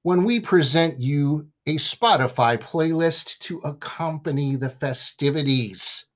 when 0.00 0.24
we 0.24 0.40
present 0.40 0.98
you 0.98 1.46
a 1.66 1.76
Spotify 1.76 2.56
playlist 2.56 3.38
to 3.40 3.58
accompany 3.58 4.56
the 4.56 4.70
festivities. 4.70 6.06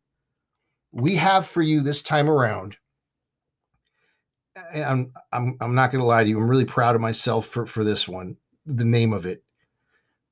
We 0.93 1.17
have 1.17 1.47
for 1.47 1.61
you 1.61 1.83
this 1.83 2.01
time 2.01 2.31
around. 2.31 2.79
I'm 4.75 5.13
I'm 5.33 5.59
I'm 5.61 5.75
not 5.75 5.93
going 5.93 6.01
to 6.01 6.07
lie 6.07 6.25
to 6.25 6.31
you. 6.31 6.39
I'm 6.39 6.49
really 6.49 6.65
proud 6.65 6.95
of 6.95 7.03
myself 7.03 7.47
for 7.47 7.67
for 7.67 7.85
this 7.85 8.09
one. 8.09 8.39
The 8.67 8.85
name 8.85 9.13
of 9.13 9.27
it 9.27 9.43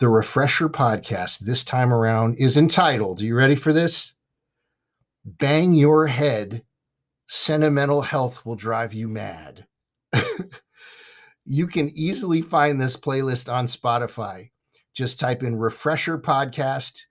the 0.01 0.09
Refresher 0.09 0.69
podcast 0.69 1.39
this 1.39 1.63
time 1.63 1.93
around 1.93 2.37
is 2.37 2.57
entitled, 2.57 3.21
Are 3.21 3.25
you 3.25 3.37
ready 3.37 3.55
for 3.55 3.73
this? 3.73 4.15
Bang 5.25 5.73
Your 5.73 6.07
Head 6.09 6.63
Sentimental 7.27 8.03
Health 8.03 8.45
Will 8.45 8.57
Drive 8.57 8.93
You 8.93 9.09
Mad. 9.09 9.67
you 11.45 11.67
can 11.67 11.91
easily 11.95 12.43
find 12.43 12.81
this 12.81 12.97
playlist 12.97 13.51
on 13.51 13.67
Spotify. 13.67 14.51
Just 14.93 15.19
type 15.21 15.43
in 15.43 15.57
Refresher 15.57 16.19
Podcast 16.19 17.03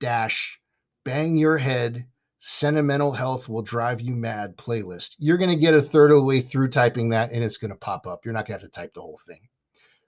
dash 0.00 0.58
Bang 1.04 1.36
Your 1.36 1.58
Head 1.58 2.06
Sentimental 2.38 3.12
Health 3.12 3.48
Will 3.48 3.62
Drive 3.62 4.00
You 4.00 4.16
Mad 4.16 4.56
playlist. 4.56 5.14
You're 5.18 5.38
going 5.38 5.50
to 5.50 5.56
get 5.56 5.74
a 5.74 5.82
third 5.82 6.10
of 6.10 6.16
the 6.16 6.24
way 6.24 6.40
through 6.40 6.68
typing 6.68 7.10
that 7.10 7.32
and 7.32 7.44
it's 7.44 7.58
going 7.58 7.70
to 7.70 7.76
pop 7.76 8.06
up. 8.06 8.24
You're 8.24 8.34
not 8.34 8.46
going 8.46 8.58
to 8.58 8.64
have 8.64 8.72
to 8.72 8.80
type 8.80 8.94
the 8.94 9.02
whole 9.02 9.20
thing. 9.26 9.40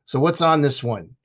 So, 0.05 0.21
what's 0.21 0.41
on 0.41 0.63
this 0.63 0.83
one? 0.83 1.17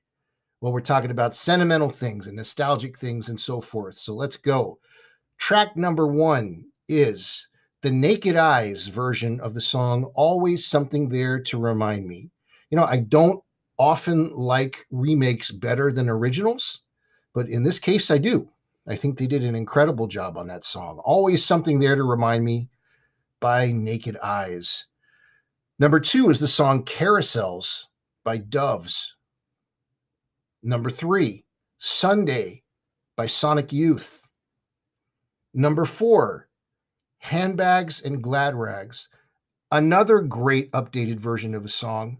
Well, 0.60 0.72
we're 0.72 0.80
talking 0.80 1.12
about 1.12 1.36
sentimental 1.36 1.88
things 1.88 2.26
and 2.26 2.36
nostalgic 2.36 2.98
things 2.98 3.28
and 3.28 3.38
so 3.38 3.60
forth. 3.60 3.94
So 3.94 4.12
let's 4.14 4.36
go. 4.36 4.78
Track 5.38 5.76
number 5.76 6.08
one 6.08 6.64
is 6.88 7.46
the 7.82 7.90
Naked 7.92 8.34
Eyes 8.34 8.88
version 8.88 9.38
of 9.40 9.54
the 9.54 9.60
song 9.60 10.10
Always 10.14 10.66
Something 10.66 11.08
There 11.08 11.38
to 11.38 11.58
Remind 11.58 12.08
Me. 12.08 12.30
You 12.70 12.76
know, 12.76 12.84
I 12.84 12.96
don't 12.96 13.40
often 13.78 14.34
like 14.34 14.84
remakes 14.90 15.52
better 15.52 15.92
than 15.92 16.08
originals, 16.08 16.82
but 17.34 17.48
in 17.48 17.62
this 17.62 17.78
case, 17.78 18.10
I 18.10 18.18
do. 18.18 18.48
I 18.88 18.96
think 18.96 19.16
they 19.16 19.28
did 19.28 19.44
an 19.44 19.54
incredible 19.54 20.08
job 20.08 20.36
on 20.36 20.48
that 20.48 20.64
song. 20.64 20.98
Always 21.04 21.44
Something 21.44 21.78
There 21.78 21.94
to 21.94 22.02
Remind 22.02 22.44
Me 22.44 22.68
by 23.38 23.70
Naked 23.70 24.16
Eyes. 24.16 24.86
Number 25.78 26.00
two 26.00 26.30
is 26.30 26.40
the 26.40 26.48
song 26.48 26.84
Carousels 26.84 27.86
by 28.28 28.36
Doves. 28.36 29.16
Number 30.62 30.90
three, 30.90 31.46
Sunday 31.78 32.62
by 33.16 33.24
Sonic 33.24 33.72
Youth. 33.72 34.28
Number 35.54 35.86
four, 35.86 36.50
Handbags 37.20 38.02
and 38.02 38.22
Glad 38.22 38.54
Rags, 38.54 39.08
another 39.70 40.20
great 40.20 40.70
updated 40.72 41.18
version 41.18 41.54
of 41.54 41.64
a 41.64 41.70
song 41.70 42.18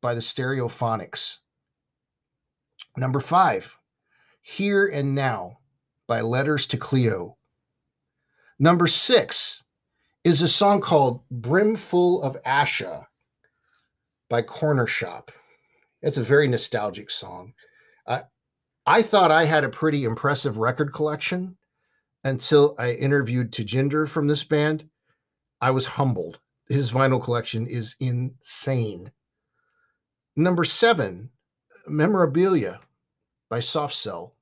by 0.00 0.14
the 0.14 0.22
Stereophonics. 0.22 1.40
Number 2.96 3.20
five, 3.20 3.78
Here 4.40 4.86
and 4.86 5.14
Now 5.14 5.58
by 6.08 6.22
Letters 6.22 6.66
to 6.68 6.78
Cleo. 6.78 7.36
Number 8.58 8.86
six 8.86 9.62
is 10.24 10.40
a 10.40 10.48
song 10.48 10.80
called 10.80 11.20
Brimful 11.30 12.22
of 12.22 12.42
Asha 12.44 13.04
by 14.34 14.42
Cornershop. 14.42 15.28
It's 16.02 16.18
a 16.18 16.22
very 16.24 16.48
nostalgic 16.48 17.08
song. 17.08 17.54
Uh, 18.04 18.22
I 18.84 19.00
thought 19.00 19.30
I 19.30 19.44
had 19.44 19.62
a 19.62 19.68
pretty 19.68 20.02
impressive 20.02 20.56
record 20.56 20.92
collection 20.92 21.56
until 22.24 22.74
I 22.76 22.94
interviewed 22.94 23.52
Tajinder 23.52 24.08
from 24.08 24.26
this 24.26 24.42
band. 24.42 24.88
I 25.60 25.70
was 25.70 25.86
humbled. 25.86 26.40
His 26.68 26.90
vinyl 26.90 27.22
collection 27.22 27.68
is 27.68 27.94
insane. 28.00 29.12
Number 30.34 30.64
seven, 30.64 31.30
Memorabilia 31.86 32.80
by 33.48 33.60
Soft 33.60 33.94
Cell. 33.94 34.34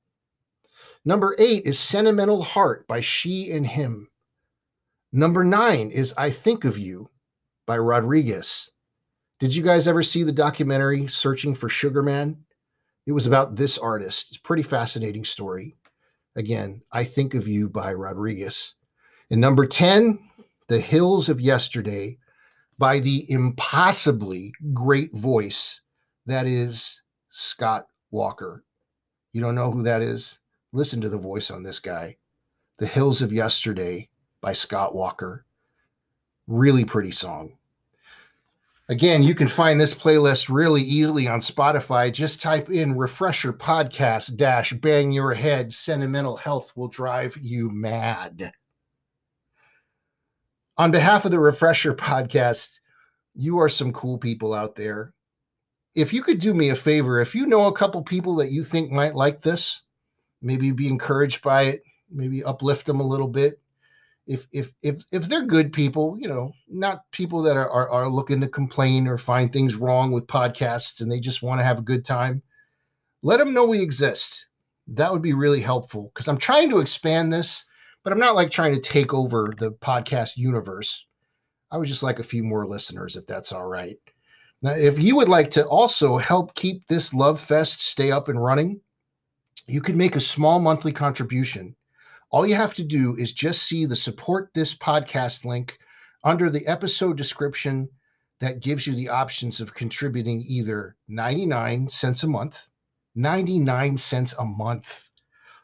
Number 1.05 1.37
eight 1.39 1.67
is 1.67 1.79
Sentimental 1.79 2.41
Heart 2.41 2.89
by 2.89 3.03
She 3.03 3.51
and 3.51 3.67
Him. 3.67 4.09
Number 5.13 5.45
nine 5.45 5.91
is 5.91 6.15
I 6.17 6.31
Think 6.31 6.65
of 6.65 6.79
You 6.79 7.11
by 7.67 7.77
Rodriguez. 7.77 8.71
Did 9.43 9.57
you 9.57 9.65
guys 9.65 9.89
ever 9.89 10.05
see 10.05 10.23
the 10.23 10.31
documentary 10.31 11.09
Searching 11.09 11.57
for 11.57 11.69
Sugar 11.69 12.01
Man? 12.01 12.45
It 13.07 13.11
was 13.11 13.27
about 13.27 13.57
this 13.57 13.77
artist. 13.77 14.29
It's 14.29 14.37
a 14.37 14.43
pretty 14.43 14.63
fascinating 14.63 15.25
story. 15.25 15.75
Again, 16.37 16.83
I 16.93 17.03
Think 17.03 17.35
of 17.35 17.49
You 17.49 17.69
by 17.69 17.93
Rodriguez. 17.93 18.77
And 19.33 19.41
number 19.41 19.67
10, 19.67 20.21
The 20.69 20.79
Hills 20.79 21.29
of 21.29 21.41
Yesterday 21.41 22.19
by 22.79 23.01
the 23.01 23.29
impossibly 23.29 24.53
great 24.73 25.13
voice 25.13 25.81
that 26.25 26.47
is 26.47 27.03
Scott 27.31 27.89
Walker. 28.13 28.63
You 29.33 29.41
don't 29.41 29.57
know 29.57 29.73
who 29.73 29.83
that 29.83 30.03
is? 30.03 30.39
Listen 30.71 31.01
to 31.01 31.09
the 31.09 31.19
voice 31.19 31.51
on 31.51 31.65
this 31.65 31.81
guy. 31.81 32.17
The 32.79 32.87
Hills 32.87 33.21
of 33.21 33.33
Yesterday 33.33 34.09
by 34.41 34.53
Scott 34.53 34.95
Walker. 34.95 35.47
Really 36.47 36.85
pretty 36.85 37.11
song. 37.11 37.55
Again, 38.89 39.23
you 39.23 39.35
can 39.35 39.49
find 39.49 39.81
this 39.81 39.95
playlist 39.95 40.53
really 40.53 40.83
easily 40.83 41.29
on 41.29 41.41
Spotify. 41.41 42.13
Just 42.13 42.43
type 42.43 42.69
in 42.69 42.99
refresher 42.99 43.53
podcast 43.53 44.37
dash 44.37 44.73
bang 44.73 45.13
your 45.13 45.33
head. 45.35 45.73
Sentimental 45.73 46.37
health 46.37 46.73
will 46.75 46.89
drive 46.89 47.37
you 47.41 47.71
mad. 47.71 48.53
On 50.79 50.91
behalf 50.91 51.25
of 51.25 51.31
the 51.31 51.39
Refresher 51.39 51.95
podcast, 51.95 52.81
you 53.35 53.59
are 53.59 53.69
some 53.69 53.93
cool 53.93 54.19
people 54.19 54.53
out 54.53 54.75
there. 54.75 55.15
If 55.95 56.13
you 56.13 56.23
could 56.23 56.41
do 56.41 56.53
me 56.55 56.71
a 56.71 56.75
favor, 56.75 57.21
if 57.21 57.35
you 57.35 57.47
know 57.47 57.69
a 57.69 57.73
couple 57.73 58.03
people 58.03 58.35
that 58.37 58.51
you 58.51 58.65
think 58.65 58.91
might 58.91 59.15
like 59.15 59.43
this, 59.43 59.83
maybe 60.41 60.73
be 60.73 60.89
encouraged 60.89 61.41
by 61.43 61.65
it, 61.65 61.83
maybe 62.11 62.43
uplift 62.43 62.87
them 62.87 63.01
a 63.01 63.07
little 63.07 63.29
bit, 63.29 63.61
if 64.27 64.47
if 64.53 64.73
if 64.83 65.05
if 65.11 65.29
they're 65.29 65.47
good 65.47 65.73
people, 65.73 66.17
you 66.19 66.29
know, 66.29 66.53
not 66.69 67.11
people 67.11 67.43
that 67.43 67.57
are, 67.57 67.71
are, 67.71 67.89
are 67.91 68.09
looking 68.09 68.41
to 68.41 68.49
complain 68.49 69.09
or 69.09 69.19
find 69.19 69.53
things 69.53 69.77
wrong 69.77 70.13
with 70.13 70.27
podcasts 70.27 71.01
and 71.01 71.11
they 71.11 71.21
just 71.21 71.43
want 71.43 71.61
to 71.61 71.65
have 71.65 71.79
a 71.79 71.83
good 71.83 72.05
time, 72.05 72.43
let 73.23 73.39
them 73.39 73.53
know 73.53 73.67
we 73.67 73.81
exist. 73.81 74.47
That 74.89 75.13
would 75.13 75.23
be 75.23 75.33
really 75.33 75.61
helpful 75.61 76.11
because 76.13 76.29
I'm 76.29 76.39
trying 76.39 76.71
to 76.71 76.79
expand 76.79 77.33
this, 77.33 77.65
but 78.05 78.13
I'm 78.13 78.19
not 78.19 78.35
like 78.35 78.51
trying 78.51 78.75
to 78.75 78.81
take 78.81 79.13
over 79.13 79.53
the 79.59 79.73
podcast 79.73 80.37
universe. 80.37 81.07
I 81.71 81.79
would 81.79 81.89
just 81.89 82.03
like 82.03 82.19
a 82.19 82.25
few 82.25 82.45
more 82.45 82.67
listeners 82.67 83.17
if 83.17 83.27
that's 83.27 83.53
all 83.53 83.67
right. 83.67 83.97
Now, 84.61 84.73
if 84.73 85.01
you 85.01 85.17
would 85.17 85.29
like 85.29 85.51
to 85.53 85.67
also 85.67 86.19
help 86.19 86.55
keep 86.55 86.87
this 86.87 87.13
Love 87.13 87.41
Fest 87.41 87.81
stay 87.81 88.13
up 88.13 88.29
and 88.29 88.43
running, 88.43 88.81
you 89.67 89.81
can 89.81 89.97
make 89.97 90.15
a 90.15 90.21
small 90.21 90.61
monthly 90.61 90.93
contribution 90.93 91.75
all 92.33 92.47
you 92.47 92.55
have 92.55 92.73
to 92.75 92.83
do 92.83 93.15
is 93.17 93.31
just 93.33 93.63
see 93.63 93.85
the 93.85 93.95
support 93.95 94.51
this 94.55 94.75
podcast 94.75 95.45
link 95.45 95.79
under 96.25 96.49
the 96.49 96.67
episode 96.67 97.19
description 97.19 97.91
that 98.41 98.61
gives 98.61 98.87
you 98.87 98.95
the 98.95 99.11
options 99.11 99.61
of 99.61 99.75
contributing 99.75 100.43
either 100.49 100.97
99 101.09 101.89
cents 101.91 102.23
a 102.23 102.27
month, 102.27 102.69
99 103.15 103.99
cents 103.99 104.35
a 104.39 104.45
month, 104.47 105.11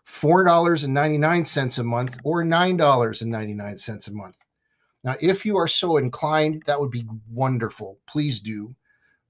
$4.99 0.06 1.78
a 1.78 1.82
month, 1.82 2.18
or 2.22 2.44
$9.99 2.44 4.08
a 4.08 4.10
month. 4.12 4.36
Now, 5.04 5.16
if 5.22 5.46
you 5.46 5.56
are 5.56 5.68
so 5.68 5.96
inclined, 5.96 6.64
that 6.66 6.78
would 6.78 6.90
be 6.90 7.06
wonderful. 7.30 7.98
Please 8.06 8.40
do. 8.40 8.76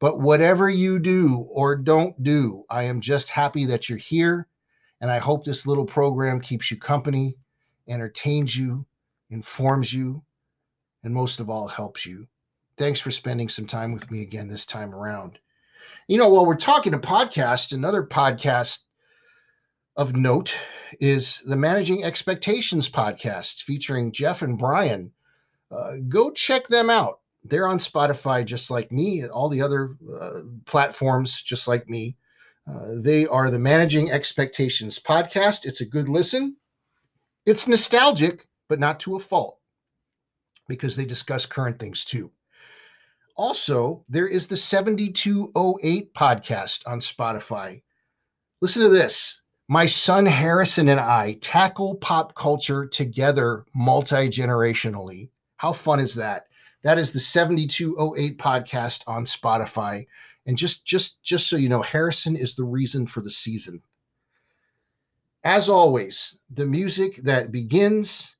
But 0.01 0.21
whatever 0.21 0.69
you 0.69 0.99
do 0.99 1.47
or 1.51 1.77
don't 1.77 2.21
do, 2.23 2.65
I 2.69 2.85
am 2.85 3.01
just 3.01 3.31
happy 3.31 3.65
that 3.67 3.89
you're 3.89 3.99
here 3.99 4.49
and 5.01 5.11
I 5.11 5.19
hope 5.19 5.45
this 5.45 5.67
little 5.67 5.85
program 5.85 6.41
keeps 6.41 6.71
you 6.71 6.77
company, 6.77 7.37
entertains 7.89 8.57
you, 8.57 8.87
informs 9.31 9.93
you, 9.93 10.23
and 11.03 11.15
most 11.15 11.41
of 11.41 11.49
all, 11.49 11.69
helps 11.69 12.05
you. 12.05 12.27
Thanks 12.77 13.01
for 13.01 13.11
spending 13.11 13.49
some 13.49 13.67
time 13.67 13.93
with 13.93 14.11
me 14.11 14.23
again 14.23 14.49
this 14.49 14.67
time 14.67 14.95
around. 14.95 15.39
You 16.07 16.19
know, 16.19 16.29
while 16.29 16.47
we're 16.47 16.57
talking 16.57 16.93
to 16.93 16.99
podcast, 16.99 17.73
another 17.73 18.03
podcast 18.03 18.81
of 19.97 20.17
note 20.17 20.57
is 21.01 21.43
the 21.45 21.57
Managing 21.57 22.05
Expectations 22.05 22.89
podcast 22.89 23.63
featuring 23.63 24.13
Jeff 24.13 24.43
and 24.43 24.59
Brian. 24.59 25.13
Uh, 25.71 25.95
go 26.09 26.31
check 26.31 26.69
them 26.69 26.89
out. 26.89 27.21
They're 27.45 27.67
on 27.67 27.79
Spotify 27.79 28.45
just 28.45 28.71
like 28.71 28.93
me, 28.93 29.27
all 29.27 29.49
the 29.49 29.63
other 29.63 29.97
uh, 30.21 30.41
platforms 30.67 31.43
just 31.43 31.69
like 31.69 31.89
me. 31.89 32.17
Uh, 32.69 33.01
they 33.03 33.27
are 33.27 33.51
the 33.51 33.59
Managing 33.59 34.11
Expectations 34.11 34.99
podcast. 34.99 35.65
It's 35.65 35.81
a 35.81 35.87
good 35.87 36.09
listen. 36.09 36.57
It's 37.47 37.67
nostalgic, 37.67 38.47
but 38.69 38.79
not 38.79 39.01
to 39.01 39.17
a 39.17 39.21
fault 39.21 39.59
because 40.69 40.95
they 40.95 41.07
discuss 41.07 41.47
current 41.47 41.79
things 41.79 42.05
too. 42.05 42.31
Also, 43.37 44.05
there 44.09 44.27
is 44.27 44.49
the 44.49 44.57
7208 44.57 46.13
podcast 46.13 46.87
on 46.87 47.01
Spotify. 47.01 47.81
Listen 48.61 48.83
to 48.83 48.89
this 48.91 49.41
My 49.69 49.87
son 49.87 50.27
Harrison 50.27 50.89
and 50.89 51.01
I 51.01 51.39
tackle 51.41 51.95
pop 51.95 52.35
culture 52.35 52.85
together 52.85 53.65
multi 53.75 54.29
generationally. 54.29 55.31
How 55.57 55.73
fun 55.73 56.01
is 56.01 56.17
that? 56.17 56.49
That 56.83 56.99
is 56.99 57.13
the 57.13 57.21
7208 57.21 58.39
podcast 58.39 59.05
on 59.07 59.25
Spotify. 59.25 60.07
And 60.49 60.57
just 60.57 60.87
just 60.87 61.23
just 61.23 61.47
so 61.47 61.57
you 61.57 61.69
know, 61.69 61.83
Harrison 61.83 62.35
is 62.35 62.55
the 62.55 62.65
reason 62.65 63.07
for 63.07 63.21
the 63.21 63.31
season. 63.31 63.83
As 65.45 65.69
always, 65.69 66.39
the 66.51 66.65
music 66.65 67.23
that 67.25 67.53
begins 67.53 68.35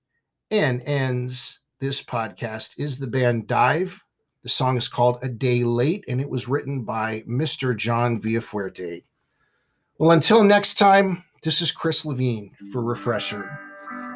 and 0.51 0.81
ends 0.83 1.61
this 1.81 2.03
podcast 2.03 2.73
is 2.79 2.99
the 2.99 3.07
band 3.07 3.47
Dive. 3.47 4.03
The 4.43 4.49
song 4.49 4.79
is 4.79 4.89
called 4.89 5.19
A 5.21 5.29
Day 5.29 5.65
Late, 5.65 6.07
and 6.09 6.19
it 6.19 6.31
was 6.31 6.49
written 6.49 6.83
by 6.83 7.25
Mr. 7.29 7.77
John 7.77 8.19
Villafuerte. 8.19 9.05
Well, 9.99 10.13
until 10.13 10.43
next 10.43 10.79
time, 10.79 11.25
this 11.43 11.61
is 11.61 11.71
Chris 11.71 12.07
Levine 12.07 12.53
for 12.73 12.83
Refresher, 12.83 13.51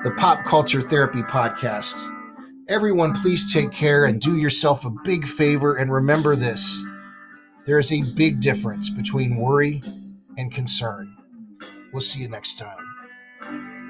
the 0.03 0.13
Pop 0.13 0.45
Culture 0.45 0.81
Therapy 0.81 1.23
Podcast. 1.25 2.11
Everyone, 2.71 3.13
please 3.13 3.53
take 3.53 3.71
care 3.71 4.07
and 4.07 4.19
do 4.19 4.39
yourself 4.39 4.87
a 4.87 4.95
big 5.05 5.29
favor 5.29 5.77
and 5.77 5.93
remember 5.93 6.35
this 6.35 6.83
there 7.65 7.79
is 7.79 7.93
a 7.93 8.03
big 8.15 8.41
difference 8.41 8.91
between 8.91 9.37
worry 9.37 9.83
and 10.37 10.53
concern. 10.53 11.17
We'll 11.93 12.01
see 12.01 12.21
you 12.21 12.29
next 12.29 12.59
time. 12.59 13.82